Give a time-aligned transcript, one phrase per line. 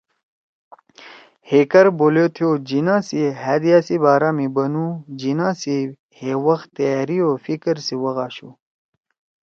[1.49, 4.87] ہیکٹر بولیتھو (Hector Bolitho) جناح سی ہأ دِیا سی بارا می بنَدُو
[5.19, 5.75] ”جناح سی
[6.19, 8.49] ہے وَخ تیاری او فِکر سی وَخ آشُو